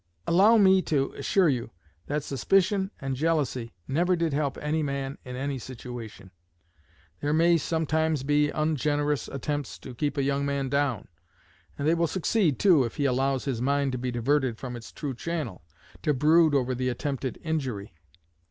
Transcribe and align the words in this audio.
Allow 0.25 0.57
me 0.57 0.81
to 0.81 1.11
assure 1.13 1.47
you 1.47 1.69
that 2.07 2.23
suspicion 2.23 2.89
and 2.99 3.15
jealousy 3.15 3.71
never 3.87 4.15
did 4.15 4.33
help 4.33 4.57
any 4.57 4.81
man 4.81 5.19
in 5.23 5.35
any 5.35 5.59
situation. 5.59 6.31
There 7.19 7.33
may 7.33 7.57
sometimes 7.59 8.23
be 8.23 8.49
ungenerous 8.49 9.27
attempts 9.27 9.77
to 9.77 9.93
keep 9.93 10.17
a 10.17 10.23
young 10.23 10.43
man 10.43 10.69
down; 10.69 11.07
and 11.77 11.87
they 11.87 11.93
will 11.93 12.07
succeed, 12.07 12.57
too, 12.57 12.83
if 12.83 12.95
he 12.95 13.05
allows 13.05 13.45
his 13.45 13.61
mind 13.61 13.91
to 13.91 13.99
be 13.99 14.09
diverted 14.09 14.57
from 14.57 14.75
its 14.75 14.91
true 14.91 15.13
channel, 15.13 15.61
to 16.01 16.15
brood 16.15 16.55
over 16.55 16.73
the 16.73 16.89
attempted 16.89 17.37
injury. 17.43 17.93